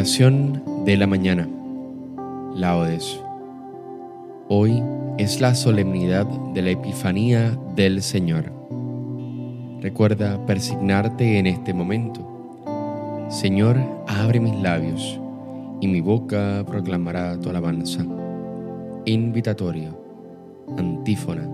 De 0.00 0.96
la 0.96 1.06
mañana. 1.06 1.46
Laudes. 2.54 3.20
Hoy 4.48 4.82
es 5.18 5.42
la 5.42 5.54
solemnidad 5.54 6.24
de 6.54 6.62
la 6.62 6.70
Epifanía 6.70 7.50
del 7.76 8.00
Señor. 8.00 8.50
Recuerda 9.82 10.46
persignarte 10.46 11.38
en 11.38 11.46
este 11.46 11.74
momento. 11.74 12.26
Señor, 13.28 13.76
abre 14.06 14.40
mis 14.40 14.58
labios 14.62 15.20
y 15.82 15.86
mi 15.86 16.00
boca 16.00 16.64
proclamará 16.66 17.38
tu 17.38 17.50
alabanza. 17.50 18.02
Invitatorio. 19.04 20.00
Antífona. 20.78 21.46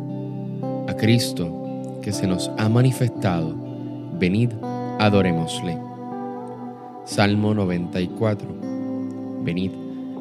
A 0.86 0.94
Cristo 0.94 1.98
que 2.00 2.12
se 2.12 2.28
nos 2.28 2.48
ha 2.58 2.69
manifestado, 2.69 3.56
venid, 4.20 4.52
adorémosle. 5.00 5.95
Salmo 7.06 7.54
94. 7.54 8.48
Venid, 9.44 9.70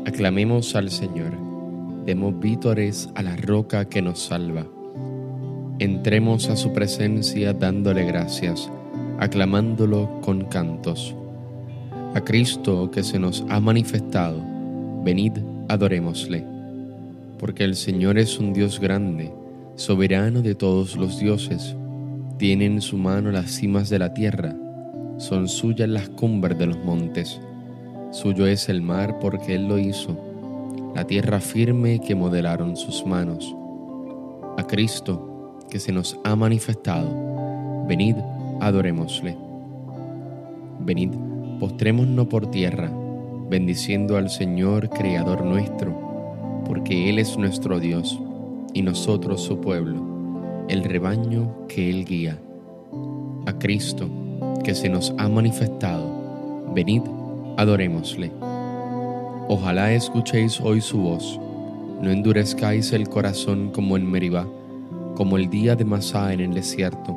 aclamemos 0.06 0.76
al 0.76 0.92
Señor, 0.92 1.32
demos 2.06 2.40
vítores 2.40 3.10
a 3.16 3.24
la 3.24 3.36
roca 3.36 3.86
que 3.86 4.04
nos 4.04 4.20
salva. 4.20 4.68
Entremos 5.80 6.48
a 6.48 6.56
su 6.56 6.74
presencia 6.74 7.54
dándole 7.54 8.06
gracias, 8.06 8.72
aclamándolo 9.20 10.22
con 10.22 10.46
cantos. 10.46 11.16
A 12.14 12.22
Cristo 12.22 12.92
que 12.92 13.02
se 13.02 13.18
nos 13.18 13.44
ha 13.50 13.60
manifestado, 13.60 14.40
venid, 15.04 15.34
adorémosle. 15.68 16.46
Porque 17.40 17.64
el 17.64 17.76
Señor 17.76 18.20
es 18.20 18.38
un 18.38 18.54
Dios 18.54 18.80
grande, 18.80 19.34
soberano 19.74 20.44
de 20.44 20.54
todos 20.54 20.96
los 20.98 21.20
dioses. 21.20 21.76
Tiene 22.38 22.66
en 22.66 22.80
su 22.80 22.96
mano 22.96 23.32
las 23.32 23.50
cimas 23.50 23.90
de 23.90 23.98
la 23.98 24.14
tierra 24.14 24.56
son 25.18 25.48
suyas 25.48 25.88
las 25.88 26.10
cumbres 26.10 26.58
de 26.58 26.68
los 26.68 26.78
montes. 26.84 27.40
Suyo 28.12 28.48
es 28.48 28.70
el 28.70 28.82
mar 28.82 29.20
porque 29.20 29.56
Él 29.56 29.68
lo 29.68 29.78
hizo, 29.78 30.18
la 30.94 31.06
tierra 31.06 31.40
firme 31.40 32.00
que 32.00 32.16
modelaron 32.16 32.76
sus 32.76 33.06
manos. 33.06 33.56
A 34.58 34.64
Cristo 34.68 35.60
que 35.70 35.80
se 35.80 35.92
nos 35.92 36.20
ha 36.24 36.36
manifestado, 36.36 37.86
venid, 37.88 38.16
adorémosle. 38.62 39.38
Venid, 40.80 41.12
postrémonos 41.60 42.28
por 42.28 42.52
tierra, 42.52 42.92
bendiciendo 43.50 44.18
al 44.18 44.30
Señor, 44.30 44.90
Creador 44.90 45.44
nuestro, 45.44 46.64
porque 46.66 47.10
Él 47.10 47.20
es 47.20 47.38
nuestro 47.38 47.80
Dios 47.80 48.20
y 48.74 48.82
nosotros 48.82 49.42
su 49.42 49.60
pueblo, 49.60 50.66
el 50.68 50.84
rebaño 50.84 51.68
que 51.68 51.90
Él 51.90 52.06
guía. 52.06 52.38
A 53.46 53.58
Cristo, 53.58 54.10
que 54.66 54.74
se 54.74 54.90
nos 54.90 55.14
ha 55.20 55.30
manifestado. 55.30 56.74
Venid, 56.74 57.04
adorémosle. 57.56 58.32
Ojalá 59.48 59.94
escuchéis 59.94 60.60
hoy 60.60 60.82
su 60.82 60.98
voz. 60.98 61.40
No 62.02 62.10
endurezcáis 62.10 62.92
el 62.92 63.08
corazón 63.08 63.70
como 63.70 63.96
en 63.96 64.10
Meribá, 64.10 64.48
como 65.16 65.38
el 65.38 65.52
día 65.52 65.76
de 65.76 65.86
Masá 65.86 66.34
en 66.34 66.40
el 66.40 66.56
desierto, 66.56 67.16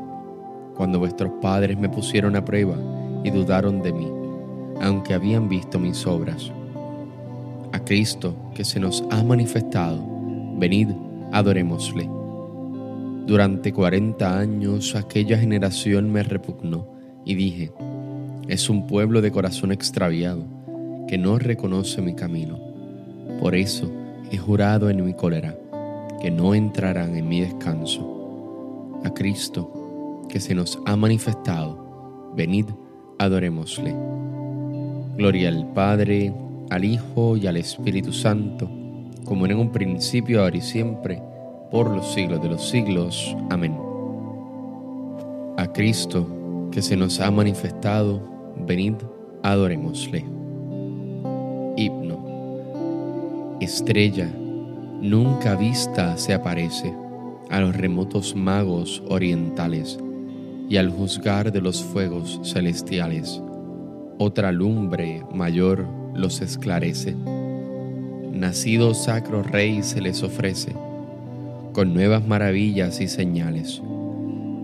cuando 0.77 0.99
vuestros 0.99 1.33
padres 1.41 1.79
me 1.79 1.89
pusieron 1.89 2.37
a 2.37 2.45
prueba 2.45 2.77
y 3.25 3.31
dudaron 3.31 3.81
de 3.81 3.95
mí, 3.95 4.09
aunque 4.83 5.15
habían 5.15 5.49
visto 5.49 5.79
mis 5.79 6.07
obras. 6.07 6.53
A 7.73 7.83
Cristo 7.83 8.35
que 8.55 8.65
se 8.65 8.79
nos 8.79 9.03
ha 9.11 9.23
manifestado, 9.23 10.05
venid, 10.59 10.91
adorémosle. 11.33 12.11
Durante 13.27 13.73
cuarenta 13.73 14.39
años 14.39 14.95
aquella 14.95 15.39
generación 15.39 16.13
me 16.13 16.23
repugnó 16.23 16.98
y 17.29 17.35
dije, 17.35 17.71
es 18.49 18.71
un 18.71 18.87
pueblo 18.87 19.21
de 19.21 19.31
corazón 19.31 19.71
extraviado 19.71 20.47
que 21.07 21.19
no 21.19 21.39
reconoce 21.39 22.01
mi 22.01 22.15
camino. 22.15 22.59
Por 23.39 23.55
eso 23.55 23.93
he 24.33 24.39
jurado 24.39 24.89
en 24.89 25.05
mi 25.05 25.13
cólera 25.13 25.55
que 26.23 26.31
no 26.31 26.55
entrarán 26.55 27.17
en 27.17 27.29
mi 27.29 27.43
descanso. 27.43 28.99
A 29.05 29.13
Cristo, 29.13 30.25
que 30.31 30.41
se 30.41 30.55
nos 30.55 30.79
ha 30.87 30.97
manifestado, 30.97 32.33
venid, 32.35 32.65
adorémosle. 33.19 33.95
Gloria 35.19 35.51
al 35.51 35.71
Padre, 35.75 36.33
al 36.71 36.87
Hijo 36.87 37.37
y 37.37 37.47
al 37.47 37.59
Espíritu 37.59 38.11
Santo, 38.11 38.71
como 39.27 39.45
en 39.45 39.59
un 39.59 39.71
principio, 39.71 40.43
ahora 40.43 40.57
y 40.57 40.63
siempre, 40.63 41.23
por 41.71 41.95
los 41.95 42.11
siglos 42.15 42.41
de 42.41 42.49
los 42.49 42.71
siglos. 42.71 43.37
Amén. 43.51 43.77
A 45.59 45.71
Cristo, 45.75 46.38
que 46.79 46.83
se 46.83 46.97
nos 46.97 47.19
ha 47.19 47.29
manifestado, 47.33 48.23
venid, 48.57 48.95
adorémosle. 49.43 50.25
Himno. 51.77 53.57
Estrella, 53.61 54.33
nunca 55.03 55.57
vista 55.57 56.17
se 56.17 56.35
aparece 56.35 56.95
a 57.51 57.59
los 57.59 57.75
remotos 57.75 58.37
magos 58.37 59.03
orientales 59.09 59.99
y 60.69 60.77
al 60.77 60.91
juzgar 60.91 61.51
de 61.51 61.61
los 61.61 61.83
fuegos 61.83 62.39
celestiales. 62.45 63.43
Otra 64.19 64.53
lumbre 64.53 65.25
mayor 65.35 65.85
los 66.15 66.41
esclarece. 66.41 67.17
Nacido 68.33 68.95
sacro 68.95 69.43
rey 69.43 69.83
se 69.83 70.01
les 70.01 70.23
ofrece, 70.23 70.77
con 71.73 71.93
nuevas 71.93 72.25
maravillas 72.25 73.01
y 73.01 73.09
señales 73.09 73.83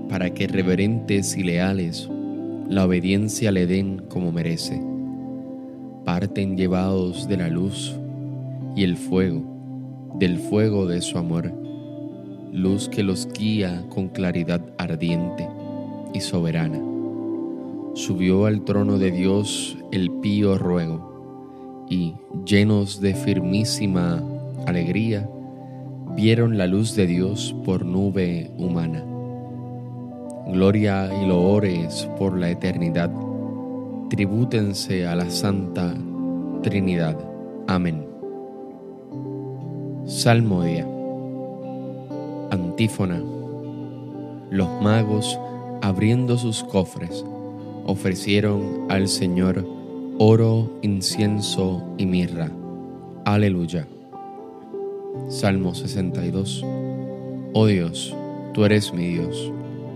para 0.09 0.31
que 0.31 0.47
reverentes 0.47 1.37
y 1.37 1.43
leales 1.43 2.09
la 2.69 2.87
obediencia 2.87 3.53
le 3.53 3.67
den 3.67 4.03
como 4.09 4.33
merece. 4.33 4.81
Parten 6.05 6.57
llevados 6.57 7.29
de 7.29 7.37
la 7.37 7.49
luz 7.49 7.95
y 8.75 8.85
el 8.85 8.97
fuego, 8.97 9.43
del 10.19 10.39
fuego 10.39 10.87
de 10.87 11.01
su 11.03 11.19
amor, 11.19 11.53
luz 12.53 12.89
que 12.89 13.03
los 13.03 13.29
guía 13.33 13.85
con 13.91 14.09
claridad 14.09 14.63
ardiente 14.79 15.49
y 16.13 16.21
soberana. 16.21 16.81
Subió 17.95 18.47
al 18.47 18.65
trono 18.65 18.99
de 18.99 19.11
Dios 19.11 19.79
el 19.93 20.11
pío 20.11 20.59
ruego, 20.59 21.87
y, 21.89 22.15
llenos 22.47 23.01
de 23.01 23.15
firmísima 23.15 24.23
alegría, 24.67 25.29
vieron 26.17 26.57
la 26.57 26.67
luz 26.67 26.97
de 26.97 27.07
Dios 27.07 27.55
por 27.65 27.85
nube 27.85 28.51
humana 28.57 29.05
gloria 30.47 31.11
y 31.23 31.27
loores 31.27 32.09
por 32.19 32.39
la 32.39 32.51
eternidad, 32.51 33.11
tribútense 34.11 35.07
a 35.07 35.17
la 35.17 35.31
Santa 35.31 35.95
Trinidad. 36.63 37.17
Amén. 37.67 38.07
Salmodia. 40.07 40.87
Antífona. 42.51 43.23
Los 44.51 44.69
magos, 44.83 45.39
abriendo 45.83 46.37
sus 46.37 46.63
cofres, 46.63 47.25
ofrecieron 47.87 48.87
al 48.91 49.09
Señor 49.09 49.67
oro, 50.19 50.71
incienso 50.83 51.83
y 51.97 52.07
mirra. 52.07 52.51
Aleluya. 53.25 53.89
Salmo 55.29 55.75
62. 55.75 56.65
Oh 57.55 57.67
Dios, 57.67 58.15
tú 58.53 58.65
eres 58.65 58.93
mi 58.93 59.07
Dios 59.07 59.53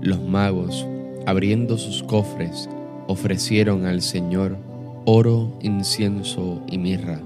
Los 0.00 0.20
magos, 0.22 0.86
abriendo 1.26 1.76
sus 1.76 2.02
cofres, 2.02 2.68
ofrecieron 3.06 3.86
al 3.86 4.00
Señor 4.00 4.56
oro, 5.04 5.52
incienso 5.60 6.62
y 6.70 6.78
mirra. 6.78 7.20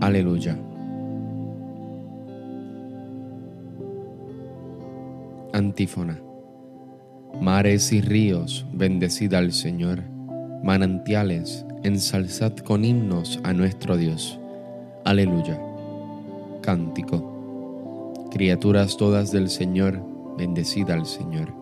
Aleluya. 0.00 0.58
Antífona. 5.52 6.20
Mares 7.40 7.92
y 7.92 8.00
ríos, 8.00 8.66
bendecid 8.72 9.34
al 9.34 9.52
Señor. 9.52 10.02
Manantiales, 10.62 11.64
ensalzad 11.82 12.56
con 12.56 12.84
himnos 12.84 13.40
a 13.42 13.52
nuestro 13.52 13.96
Dios. 13.96 14.38
Aleluya. 15.04 15.60
Cántico. 16.62 18.28
Criaturas 18.30 18.96
todas 18.96 19.30
del 19.32 19.50
Señor, 19.50 20.02
bendecida 20.38 20.94
al 20.94 21.06
Señor. 21.06 21.61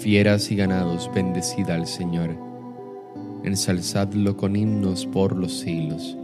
Fieras 0.00 0.50
y 0.50 0.56
ganados, 0.56 1.10
bendecida 1.14 1.74
al 1.74 1.86
Señor. 1.86 2.36
Ensalzadlo 3.44 4.36
con 4.36 4.56
himnos 4.56 5.06
por 5.06 5.36
los 5.36 5.60
siglos. 5.60 6.16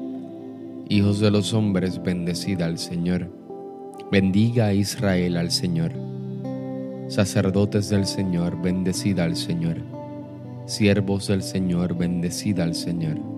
Hijos 0.89 1.21
de 1.21 1.31
los 1.31 1.55
hombres, 1.55 2.03
bendecida 2.03 2.67
al 2.67 2.79
Señor. 2.79 3.31
Bendiga 4.11 4.67
a 4.67 4.75
Israel 4.75 5.37
al 5.37 5.51
Señor. 5.51 5.93
Sacerdotes 7.09 7.89
del 7.89 8.07
Señor, 8.07 8.61
bendecida 8.61 9.25
al 9.25 9.37
Señor. 9.37 9.77
Siervos 10.67 11.29
del 11.29 11.43
Señor, 11.43 11.97
bendecida 11.97 12.65
al 12.65 12.75
Señor 12.75 13.37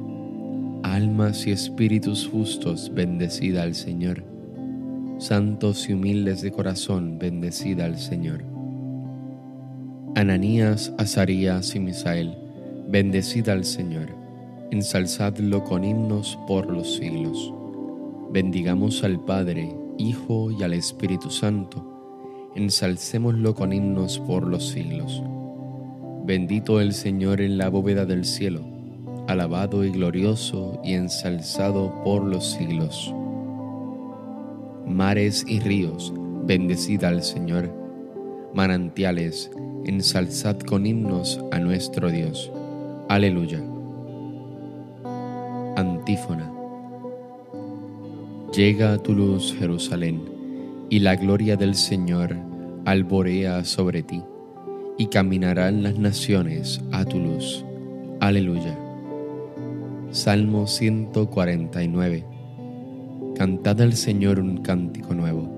almas 0.82 1.46
y 1.46 1.52
espíritus 1.52 2.28
justos, 2.28 2.92
bendecida 2.94 3.62
al 3.62 3.74
Señor. 3.74 4.24
Santos 5.18 5.88
y 5.88 5.92
humildes 5.92 6.42
de 6.42 6.50
corazón, 6.50 7.18
bendecida 7.18 7.84
al 7.84 7.98
Señor. 7.98 8.57
Ananías, 10.18 10.92
Azarías 10.98 11.76
y 11.76 11.78
Misael, 11.78 12.36
bendecida 12.88 13.52
al 13.52 13.64
Señor. 13.64 14.08
Ensalzadlo 14.72 15.62
con 15.62 15.84
himnos 15.84 16.36
por 16.48 16.68
los 16.68 16.96
siglos. 16.96 17.54
Bendigamos 18.32 19.04
al 19.04 19.24
Padre, 19.24 19.72
Hijo 19.96 20.50
y 20.50 20.64
al 20.64 20.72
Espíritu 20.72 21.30
Santo. 21.30 22.50
Ensalcémoslo 22.56 23.54
con 23.54 23.72
himnos 23.72 24.18
por 24.18 24.44
los 24.44 24.66
siglos. 24.68 25.22
Bendito 26.24 26.80
el 26.80 26.94
Señor 26.94 27.40
en 27.40 27.56
la 27.56 27.68
bóveda 27.68 28.04
del 28.04 28.24
cielo 28.24 28.64
alabado 29.28 29.84
y 29.84 29.90
glorioso 29.90 30.80
y 30.82 30.94
ensalzado 30.94 32.02
por 32.02 32.24
los 32.24 32.50
siglos. 32.50 33.14
Mares 34.84 35.44
y 35.46 35.60
ríos, 35.60 36.12
bendecid 36.44 37.04
al 37.04 37.22
Señor. 37.22 37.77
Manantiales, 38.54 39.50
ensalzad 39.84 40.58
con 40.60 40.86
himnos 40.86 41.40
a 41.52 41.58
nuestro 41.58 42.10
Dios. 42.10 42.50
Aleluya. 43.08 43.62
Antífona. 45.76 46.50
Llega 48.54 48.94
a 48.94 48.98
tu 48.98 49.14
luz, 49.14 49.54
Jerusalén, 49.58 50.22
y 50.88 51.00
la 51.00 51.16
gloria 51.16 51.56
del 51.56 51.74
Señor 51.74 52.34
alborea 52.86 53.64
sobre 53.64 54.02
ti, 54.02 54.22
y 54.96 55.06
caminarán 55.06 55.82
las 55.82 55.98
naciones 55.98 56.80
a 56.90 57.04
tu 57.04 57.18
luz. 57.18 57.64
Aleluya. 58.20 58.76
Salmo 60.10 60.66
149. 60.66 62.24
Cantad 63.36 63.82
al 63.82 63.92
Señor 63.92 64.40
un 64.40 64.62
cántico 64.62 65.12
nuevo. 65.14 65.57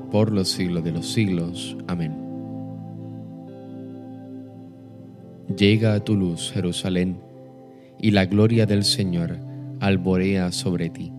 por 0.11 0.31
los 0.31 0.49
siglos 0.49 0.83
de 0.83 0.91
los 0.91 1.11
siglos. 1.11 1.77
Amén. 1.87 2.13
Llega 5.57 5.93
a 5.93 5.99
tu 6.01 6.15
luz, 6.15 6.51
Jerusalén, 6.53 7.19
y 7.99 8.11
la 8.11 8.25
gloria 8.25 8.65
del 8.65 8.83
Señor 8.83 9.37
alborea 9.79 10.51
sobre 10.51 10.89
ti, 10.89 11.11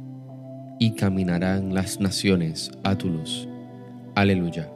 y 0.79 0.93
caminarán 0.93 1.75
las 1.75 2.01
naciones 2.01 2.71
a 2.85 2.97
tu 2.97 3.09
luz. 3.09 3.49
Aleluya. 4.15 4.71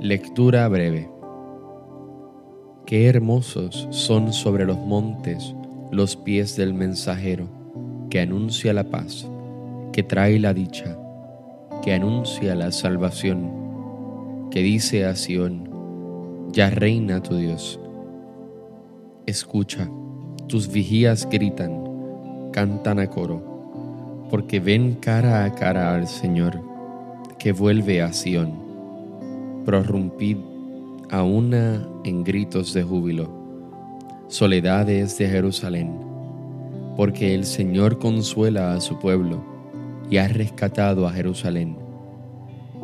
Lectura 0.00 0.68
breve. 0.68 1.10
Qué 2.86 3.08
hermosos 3.08 3.88
son 3.90 4.32
sobre 4.32 4.66
los 4.66 4.78
montes 4.78 5.54
los 5.90 6.16
pies 6.16 6.56
del 6.56 6.74
mensajero 6.74 7.63
que 8.14 8.20
anuncia 8.20 8.72
la 8.72 8.84
paz, 8.84 9.28
que 9.92 10.04
trae 10.04 10.38
la 10.38 10.54
dicha, 10.54 10.96
que 11.82 11.92
anuncia 11.92 12.54
la 12.54 12.70
salvación 12.70 14.46
que 14.52 14.62
dice 14.62 15.04
a 15.04 15.16
Sión, 15.16 15.68
ya 16.52 16.70
reina 16.70 17.20
tu 17.20 17.34
Dios. 17.34 17.80
Escucha, 19.26 19.90
tus 20.46 20.70
vigías 20.70 21.28
gritan, 21.28 21.82
cantan 22.52 23.00
a 23.00 23.08
coro, 23.08 24.28
porque 24.30 24.60
ven 24.60 24.94
cara 24.94 25.44
a 25.44 25.52
cara 25.56 25.92
al 25.92 26.06
Señor, 26.06 26.62
que 27.40 27.50
vuelve 27.50 28.00
a 28.00 28.12
Sión. 28.12 28.52
Prorrumpid 29.64 30.36
a 31.10 31.24
una 31.24 31.84
en 32.04 32.22
gritos 32.22 32.74
de 32.74 32.84
júbilo, 32.84 33.28
soledades 34.28 35.18
de 35.18 35.28
Jerusalén, 35.28 36.13
porque 36.96 37.34
el 37.34 37.44
Señor 37.44 37.98
consuela 37.98 38.74
a 38.74 38.80
su 38.80 38.98
pueblo 38.98 39.44
y 40.10 40.18
ha 40.18 40.28
rescatado 40.28 41.06
a 41.06 41.12
Jerusalén 41.12 41.84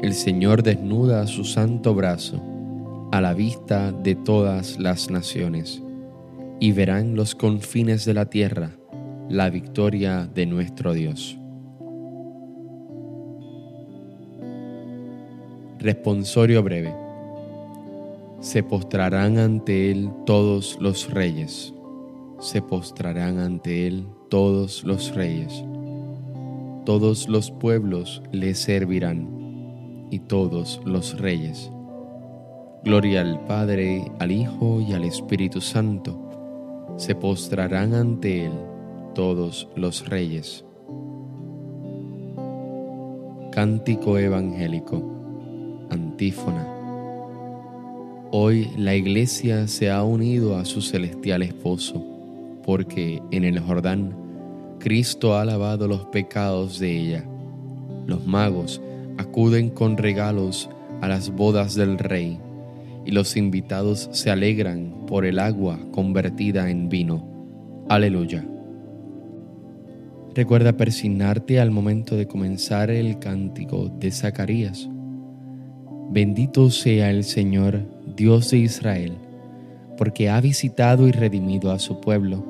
el 0.03 0.15
Señor 0.15 0.63
desnuda 0.63 1.27
su 1.27 1.45
santo 1.45 1.95
brazo 1.95 2.41
a 3.13 3.21
la 3.21 3.35
vista 3.35 3.93
de 3.93 4.15
todas 4.15 4.79
las 4.79 5.11
naciones, 5.11 5.83
y 6.59 6.73
verán 6.73 7.17
los 7.17 7.35
confines 7.35 8.07
de 8.07 8.15
la 8.15 8.25
tierra 8.25 8.71
la 9.29 9.51
victoria 9.51 10.27
de 10.27 10.47
nuestro 10.47 10.95
Dios. 10.95 11.39
Responsorio 15.79 16.63
breve. 16.63 16.95
Se 18.41 18.63
postrarán 18.63 19.39
ante 19.39 19.91
Él 19.91 20.11
todos 20.25 20.79
los 20.81 21.11
reyes. 21.11 21.75
Se 22.41 22.63
postrarán 22.63 23.39
ante 23.39 23.87
Él 23.87 24.07
todos 24.31 24.83
los 24.85 25.15
reyes. 25.15 25.63
Todos 26.87 27.29
los 27.29 27.51
pueblos 27.51 28.23
le 28.33 28.55
servirán 28.55 30.09
y 30.11 30.21
todos 30.21 30.81
los 30.85 31.19
reyes. 31.19 31.71
Gloria 32.83 33.21
al 33.21 33.45
Padre, 33.45 34.11
al 34.19 34.33
Hijo 34.33 34.81
y 34.81 34.95
al 34.95 35.05
Espíritu 35.05 35.61
Santo. 35.61 36.19
Se 36.97 37.15
postrarán 37.15 37.95
ante 37.95 38.47
Él 38.47 38.53
todos 39.15 39.69
los 39.77 40.09
reyes. 40.09 40.65
Cántico 43.53 44.17
Evangélico. 44.17 45.03
Antífona. 45.91 46.67
Hoy 48.33 48.71
la 48.77 48.95
Iglesia 48.95 49.67
se 49.67 49.91
ha 49.91 50.05
unido 50.05 50.57
a 50.57 50.65
su 50.65 50.81
celestial 50.81 51.43
esposo, 51.43 52.10
porque 52.71 53.21
en 53.33 53.43
el 53.43 53.59
Jordán 53.59 54.15
Cristo 54.79 55.37
ha 55.37 55.45
lavado 55.45 55.89
los 55.89 56.05
pecados 56.05 56.79
de 56.79 57.01
ella. 57.01 57.25
Los 58.07 58.25
magos 58.29 58.81
acuden 59.19 59.71
con 59.71 59.97
regalos 59.97 60.71
a 61.01 61.09
las 61.09 61.31
bodas 61.31 61.75
del 61.75 61.99
rey, 61.99 62.39
y 63.05 63.11
los 63.11 63.37
invitados 63.37 64.09
se 64.13 64.31
alegran 64.31 65.05
por 65.09 65.27
el 65.27 65.41
agua 65.41 65.81
convertida 65.91 66.71
en 66.71 66.89
vino. 66.89 67.27
Aleluya. 67.89 68.47
Recuerda 70.33 70.77
persignarte 70.77 71.59
al 71.59 71.73
momento 71.73 72.15
de 72.15 72.29
comenzar 72.29 72.89
el 72.93 73.19
cántico 73.19 73.89
de 73.99 74.13
Zacarías. 74.13 74.89
Bendito 76.13 76.71
sea 76.71 77.11
el 77.11 77.25
Señor, 77.25 77.83
Dios 78.15 78.53
de 78.53 78.59
Israel, 78.59 79.15
porque 79.99 80.31
ha 80.31 80.41
visitado 80.41 81.09
y 81.09 81.11
redimido 81.11 81.73
a 81.73 81.81
su 81.81 82.01
pueblo, 82.01 82.50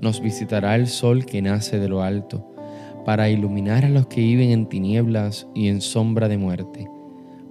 nos 0.00 0.20
visitará 0.20 0.74
el 0.76 0.88
sol 0.88 1.24
que 1.24 1.42
nace 1.42 1.78
de 1.78 1.88
lo 1.88 2.02
alto 2.02 2.52
para 3.04 3.28
iluminar 3.28 3.84
a 3.84 3.88
los 3.88 4.06
que 4.06 4.20
viven 4.20 4.50
en 4.50 4.66
tinieblas 4.66 5.46
y 5.54 5.68
en 5.68 5.80
sombra 5.80 6.28
de 6.28 6.38
muerte, 6.38 6.88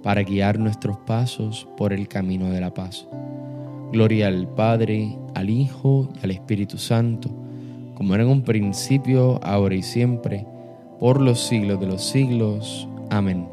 para 0.02 0.22
guiar 0.22 0.58
nuestros 0.58 0.96
pasos 0.98 1.68
por 1.76 1.92
el 1.92 2.08
camino 2.08 2.50
de 2.50 2.60
la 2.60 2.72
paz. 2.72 3.06
Gloria 3.92 4.28
al 4.28 4.48
Padre, 4.48 5.16
al 5.34 5.50
Hijo 5.50 6.08
y 6.20 6.24
al 6.24 6.30
Espíritu 6.30 6.78
Santo, 6.78 7.30
como 7.94 8.14
era 8.14 8.24
en 8.24 8.30
un 8.30 8.42
principio, 8.42 9.38
ahora 9.42 9.74
y 9.74 9.82
siempre, 9.82 10.46
por 10.98 11.20
los 11.20 11.40
siglos 11.40 11.78
de 11.78 11.86
los 11.86 12.02
siglos. 12.02 12.88
Amén. 13.10 13.46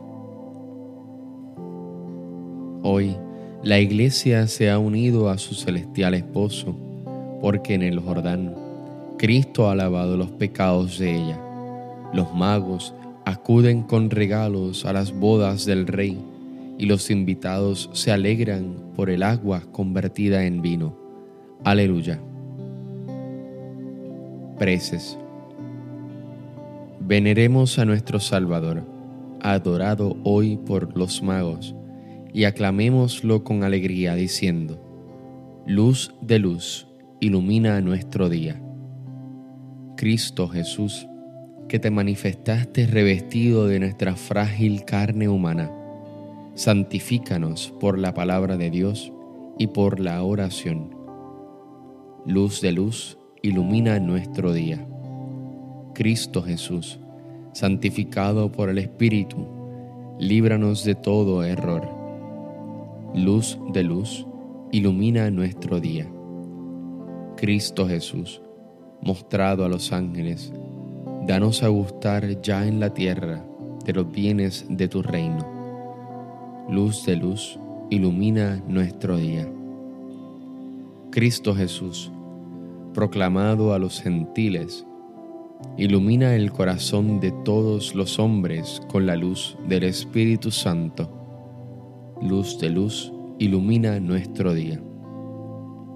Hoy, 2.82 3.18
la 3.62 3.80
Iglesia 3.80 4.48
se 4.48 4.70
ha 4.72 4.80
unido 4.80 5.30
a 5.30 5.38
su 5.38 5.54
celestial 5.54 6.14
esposo, 6.14 6.74
porque 7.42 7.74
en 7.74 7.82
el 7.82 8.00
Jordán 8.00 8.56
Cristo 9.20 9.70
ha 9.70 9.76
lavado 9.76 10.18
los 10.18 10.32
pecados 10.32 10.98
de 10.98 11.16
ella 11.16 11.40
los 12.14 12.34
magos 12.34 12.94
acuden 13.26 13.84
con 13.84 14.10
regalos 14.10 14.86
a 14.86 14.94
las 14.94 15.14
bodas 15.14 15.66
del 15.66 15.86
rey 15.86 16.18
y 16.78 16.86
los 16.86 17.12
invitados 17.12 17.90
se 17.94 18.12
alegran 18.12 18.76
por 18.96 19.10
el 19.10 19.22
agua 19.22 19.62
convertida 19.72 20.46
en 20.46 20.62
vino. 20.62 20.98
Aleluya. 21.64 22.20
Preces. 24.58 25.18
Veneremos 27.00 27.78
a 27.80 27.86
nuestro 27.86 28.20
Salvador, 28.20 28.84
adorado 29.42 30.18
hoy 30.24 30.58
por 30.58 30.98
los 30.98 31.22
magos, 31.22 31.76
y 32.34 32.46
aclamémoslo 32.46 33.44
con 33.44 33.64
alegría 33.64 34.16
diciendo, 34.16 34.80
Luz 35.66 36.14
de 36.22 36.40
luz, 36.40 36.88
ilumina 37.20 37.82
nuestro 37.82 38.30
día. 38.30 38.62
Cristo 40.00 40.48
Jesús, 40.48 41.10
que 41.68 41.78
te 41.78 41.92
manifestaste 41.92 42.88
revestido 42.88 43.68
de 43.68 43.82
nuestra 43.82 44.16
frágil 44.16 44.86
carne 44.86 45.28
humana. 45.28 45.70
Santifícanos 46.56 47.74
por 47.82 48.00
la 48.00 48.14
palabra 48.14 48.56
de 48.56 48.70
Dios 48.70 49.12
y 49.58 49.68
por 49.68 50.00
la 50.00 50.24
oración. 50.24 50.96
Luz 52.26 52.62
de 52.62 52.72
luz, 52.72 53.18
ilumina 53.42 54.00
nuestro 54.00 54.54
día. 54.54 54.88
Cristo 55.94 56.44
Jesús, 56.44 57.02
santificado 57.52 58.54
por 58.54 58.70
el 58.70 58.78
Espíritu, 58.78 59.50
líbranos 60.18 60.86
de 60.86 60.96
todo 60.96 61.44
error. 61.44 61.86
Luz 63.14 63.60
de 63.74 63.84
luz, 63.84 64.26
ilumina 64.72 65.30
nuestro 65.30 65.82
día. 65.82 66.10
Cristo 67.36 67.86
Jesús, 67.86 68.42
mostrado 69.02 69.66
a 69.66 69.70
los 69.70 69.92
ángeles, 69.92 70.52
Danos 71.30 71.62
a 71.62 71.68
gustar 71.68 72.42
ya 72.42 72.66
en 72.66 72.80
la 72.80 72.92
tierra 72.92 73.46
de 73.86 73.94
los 73.94 74.12
bienes 74.12 74.66
de 74.68 74.88
tu 74.88 75.04
reino. 75.04 75.46
Luz 76.68 77.06
de 77.06 77.18
luz, 77.18 77.60
ilumina 77.92 78.64
nuestro 78.68 79.16
día. 79.18 79.48
Cristo 81.12 81.54
Jesús, 81.54 82.12
proclamado 82.96 83.76
a 83.76 83.80
los 83.80 84.02
gentiles, 84.02 84.88
ilumina 85.78 86.34
el 86.34 86.52
corazón 86.52 87.20
de 87.20 87.32
todos 87.46 87.94
los 87.94 88.18
hombres 88.18 88.82
con 88.92 89.06
la 89.06 89.16
luz 89.16 89.56
del 89.68 89.84
Espíritu 89.84 90.50
Santo. 90.50 91.12
Luz 92.24 92.58
de 92.60 92.70
luz, 92.70 93.14
ilumina 93.38 94.00
nuestro 94.00 94.56
día. 94.56 94.82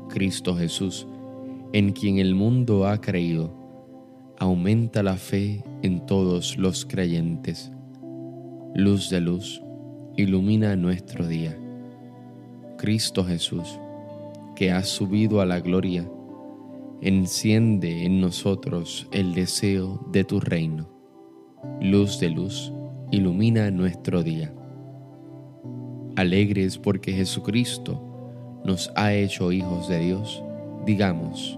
Cristo 0.09 0.55
Jesús, 0.55 1.07
en 1.73 1.91
quien 1.91 2.19
el 2.19 2.35
mundo 2.35 2.85
ha 2.85 3.01
creído, 3.01 3.51
aumenta 4.37 5.01
la 5.01 5.15
fe 5.15 5.63
en 5.81 6.05
todos 6.05 6.55
los 6.55 6.85
creyentes. 6.85 7.71
Luz 8.75 9.09
de 9.09 9.19
luz, 9.19 9.63
ilumina 10.15 10.75
nuestro 10.75 11.27
día. 11.27 11.57
Cristo 12.77 13.25
Jesús, 13.25 13.79
que 14.55 14.71
has 14.71 14.87
subido 14.87 15.41
a 15.41 15.47
la 15.47 15.61
gloria, 15.61 16.07
enciende 17.01 18.05
en 18.05 18.21
nosotros 18.21 19.07
el 19.11 19.33
deseo 19.33 20.05
de 20.11 20.23
tu 20.23 20.39
reino. 20.39 20.87
Luz 21.81 22.19
de 22.19 22.29
luz, 22.29 22.71
ilumina 23.09 23.71
nuestro 23.71 24.21
día. 24.21 24.53
Alegres 26.17 26.77
porque 26.77 27.13
Jesucristo 27.13 28.61
nos 28.63 28.91
ha 28.95 29.11
hecho 29.15 29.51
hijos 29.51 29.87
de 29.87 29.99
Dios, 29.99 30.43
digamos, 30.85 31.57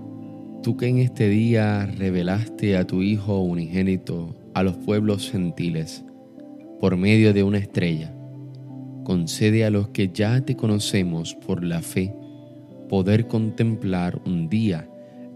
tú 0.61 0.77
que 0.77 0.87
en 0.87 0.99
este 0.99 1.27
día 1.29 1.85
revelaste 1.85 2.77
a 2.77 2.85
tu 2.85 3.01
Hijo 3.01 3.39
unigénito 3.39 4.35
a 4.53 4.63
los 4.63 4.77
pueblos 4.77 5.31
gentiles 5.31 6.03
por 6.79 6.97
medio 6.97 7.33
de 7.33 7.43
una 7.43 7.57
estrella, 7.57 8.13
concede 9.03 9.65
a 9.65 9.69
los 9.69 9.89
que 9.89 10.09
ya 10.09 10.41
te 10.41 10.55
conocemos 10.55 11.35
por 11.35 11.63
la 11.63 11.81
fe, 11.81 12.13
poder 12.89 13.27
contemplar 13.27 14.21
un 14.25 14.49
día 14.49 14.89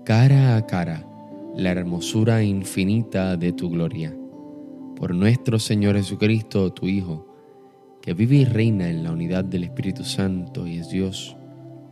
cara 0.04 0.56
a 0.56 0.66
cara 0.66 1.08
la 1.56 1.72
hermosura 1.72 2.44
infinita 2.44 3.38
de 3.38 3.54
tu 3.54 3.70
gloria. 3.70 4.16
Por 4.96 5.16
nuestro 5.16 5.58
Señor 5.60 5.96
Jesucristo, 5.96 6.72
tu 6.74 6.88
Hijo, 6.88 7.28
que 8.02 8.14
vive 8.14 8.38
y 8.38 8.46
reina 8.46 8.90
en 8.90 9.04
la 9.04 9.12
unidad 9.12 9.46
del 9.46 9.64
Espíritu 9.64 10.04
Santo 10.04 10.68
y 10.68 10.78
es 10.78 10.90
Dios 10.90 11.36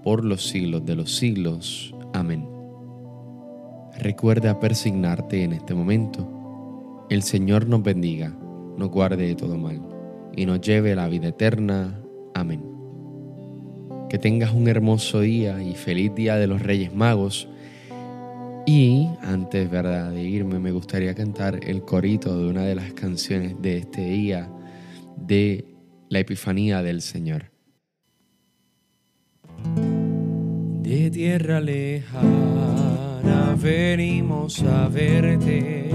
por 0.04 0.24
los 0.26 0.48
siglos 0.48 0.86
de 0.86 0.96
los 0.96 1.16
siglos. 1.16 1.96
Amén. 2.14 2.53
Recuerda 4.00 4.60
persignarte 4.60 5.44
en 5.44 5.54
este 5.54 5.74
momento. 5.74 7.06
El 7.10 7.22
Señor 7.22 7.68
nos 7.68 7.84
bendiga, 7.84 8.36
nos 8.78 8.90
guarde 8.90 9.28
de 9.28 9.36
todo 9.36 9.58
mal 9.58 9.82
y 10.36 10.46
nos 10.46 10.62
lleve 10.62 10.94
a 10.94 10.96
la 10.96 11.08
vida 11.08 11.28
eterna. 11.28 12.02
Amén. 12.34 12.64
Que 14.10 14.18
tengas 14.18 14.52
un 14.52 14.68
hermoso 14.68 15.22
día 15.22 15.62
y 15.62 15.76
feliz 15.76 16.14
día 16.16 16.38
de 16.38 16.48
los 16.48 16.62
Reyes 16.62 16.94
Magos. 16.94 17.48
Y 18.66 19.10
antes 19.22 19.70
de 19.70 20.24
irme, 20.24 20.58
me 20.58 20.72
gustaría 20.72 21.14
cantar 21.14 21.60
el 21.64 21.84
corito 21.84 22.38
de 22.38 22.50
una 22.50 22.64
de 22.64 22.76
las 22.76 22.94
canciones 22.94 23.62
de 23.62 23.78
este 23.78 24.06
día 24.06 24.50
de 25.18 25.66
la 26.10 26.20
Epifanía 26.20 26.82
del 26.82 27.02
Señor. 27.02 27.52
De 30.82 31.12
tierra 31.12 31.60
lejana 31.60 32.53
venimos 33.56 34.62
a 34.64 34.88
verte, 34.90 35.90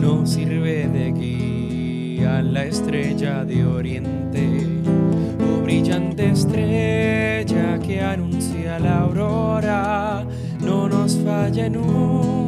nos 0.00 0.30
sirve 0.30 0.88
de 0.88 1.12
guía 1.12 2.42
la 2.42 2.64
estrella 2.64 3.44
de 3.44 3.64
oriente. 3.64 4.66
Brillante 5.62 6.30
estrella 6.30 7.78
que 7.78 8.00
anuncia 8.00 8.78
la 8.78 9.00
aurora, 9.00 10.26
no 10.60 10.88
nos 10.88 11.16
falla 11.18 11.68
nunca 11.68 12.39